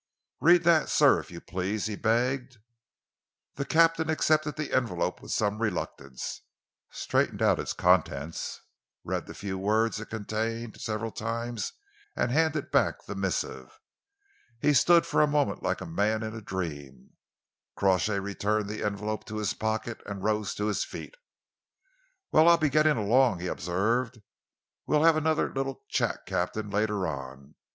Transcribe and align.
"Read 0.39 0.63
that, 0.63 0.89
sir, 0.89 1.19
if 1.19 1.29
you 1.29 1.39
please," 1.39 1.85
he 1.85 1.95
begged. 1.95 2.57
The 3.53 3.65
captain 3.65 4.09
accepted 4.09 4.55
the 4.55 4.73
envelope 4.73 5.21
with 5.21 5.29
some 5.31 5.61
reluctance, 5.61 6.41
straightened 6.89 7.39
out 7.43 7.59
its 7.59 7.71
contents, 7.73 8.61
read 9.03 9.27
the 9.27 9.35
few 9.35 9.59
words 9.59 9.99
it 9.99 10.07
contained 10.09 10.81
several 10.81 11.11
times, 11.11 11.73
and 12.15 12.31
handed 12.31 12.71
back 12.71 13.05
the 13.05 13.13
missive. 13.13 13.79
He 14.59 14.73
stood 14.73 15.05
for 15.05 15.21
a 15.21 15.27
moment 15.27 15.61
like 15.61 15.81
a 15.81 15.85
man 15.85 16.23
in 16.23 16.33
a 16.33 16.41
dream. 16.41 17.11
Crawshay 17.75 18.17
returned 18.17 18.69
the 18.69 18.83
envelope 18.83 19.23
to 19.25 19.37
his 19.37 19.53
pocket 19.53 20.01
and 20.07 20.23
rose 20.23 20.55
to 20.55 20.65
his 20.65 20.83
feet. 20.83 21.13
"Well, 22.31 22.49
I'll 22.49 22.57
be 22.57 22.69
getting 22.69 22.97
along," 22.97 23.39
he 23.39 23.45
observed. 23.45 24.23
"We'll 24.87 25.03
have 25.03 25.15
another 25.15 25.53
little 25.53 25.83
chat, 25.89 26.25
Captain, 26.25 26.71
later 26.71 27.05
on. 27.05 27.53